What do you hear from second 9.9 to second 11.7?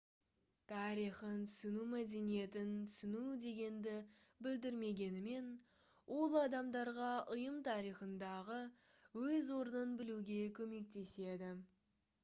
білуге көмектеседі